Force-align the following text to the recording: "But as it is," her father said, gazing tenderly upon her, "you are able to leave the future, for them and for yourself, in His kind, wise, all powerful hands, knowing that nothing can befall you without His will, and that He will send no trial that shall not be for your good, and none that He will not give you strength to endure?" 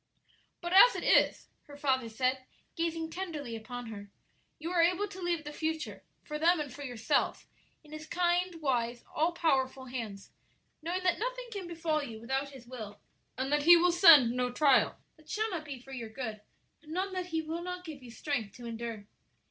"But 0.61 0.73
as 0.73 0.95
it 0.95 1.03
is," 1.03 1.49
her 1.67 1.77
father 1.77 2.09
said, 2.09 2.45
gazing 2.75 3.11
tenderly 3.11 3.55
upon 3.55 3.85
her, 3.91 4.09
"you 4.57 4.71
are 4.71 4.81
able 4.81 5.07
to 5.07 5.21
leave 5.21 5.43
the 5.43 5.53
future, 5.53 6.03
for 6.23 6.39
them 6.39 6.59
and 6.59 6.73
for 6.73 6.81
yourself, 6.81 7.47
in 7.83 7.91
His 7.91 8.07
kind, 8.07 8.55
wise, 8.63 9.03
all 9.13 9.31
powerful 9.31 9.85
hands, 9.85 10.31
knowing 10.81 11.03
that 11.03 11.19
nothing 11.19 11.49
can 11.51 11.67
befall 11.67 12.01
you 12.01 12.19
without 12.19 12.49
His 12.49 12.65
will, 12.65 12.99
and 13.37 13.51
that 13.53 13.61
He 13.61 13.77
will 13.77 13.91
send 13.91 14.31
no 14.31 14.51
trial 14.51 14.97
that 15.17 15.29
shall 15.29 15.51
not 15.51 15.65
be 15.65 15.79
for 15.79 15.91
your 15.91 16.09
good, 16.09 16.41
and 16.81 16.93
none 16.93 17.13
that 17.13 17.27
He 17.27 17.43
will 17.43 17.61
not 17.61 17.85
give 17.85 18.01
you 18.01 18.09
strength 18.09 18.55
to 18.55 18.65
endure?" 18.65 19.05